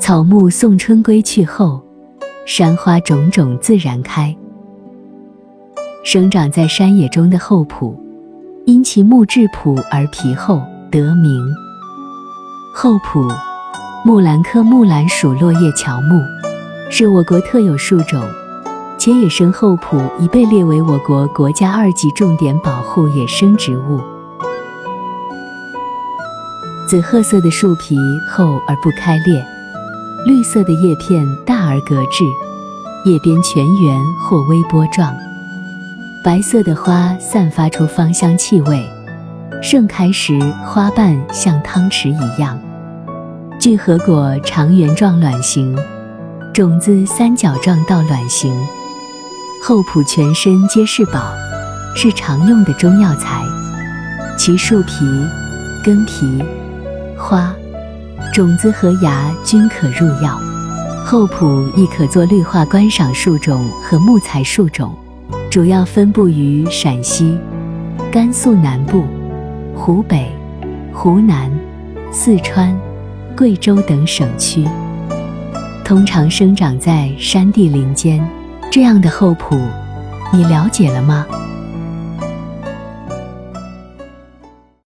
[0.00, 1.80] 草木送春归去后，
[2.44, 4.36] 山花种种自然开。
[6.02, 7.96] 生长在山野中的厚朴，
[8.66, 10.60] 因其木质朴而皮厚，
[10.90, 11.40] 得名。
[12.74, 13.28] 厚朴，
[14.04, 16.20] 木兰科木兰属落叶乔木，
[16.90, 18.20] 是我国特有树种，
[18.98, 24.00] 且野生厚朴已被列为我国国家二级重点保护野生植物。
[26.88, 27.96] 紫褐色的树皮
[28.28, 29.42] 厚而不开裂，
[30.26, 32.24] 绿色的叶片大而格致，
[33.04, 35.14] 叶边全圆或微波状。
[36.24, 38.82] 白色的花散发出芳香气味，
[39.62, 42.58] 盛开时花瓣像汤匙一样。
[43.60, 45.76] 聚合果长圆状卵形，
[46.54, 48.50] 种子三角状到卵形。
[49.62, 51.20] 厚朴全身皆是宝，
[51.94, 53.42] 是常用的中药材。
[54.38, 55.04] 其树皮、
[55.84, 56.42] 根皮、
[57.16, 57.54] 花、
[58.32, 60.40] 种子和芽均可入药。
[61.04, 64.94] 厚朴亦可做绿化观赏树种和木材树种。
[65.50, 67.38] 主要分布于陕西、
[68.10, 69.04] 甘肃南部、
[69.76, 70.32] 湖北、
[70.92, 71.48] 湖南、
[72.10, 72.76] 四川、
[73.36, 74.66] 贵州等省区，
[75.84, 78.26] 通常生长在山地林间。
[78.68, 79.56] 这样的厚朴，
[80.32, 81.24] 你了解了吗？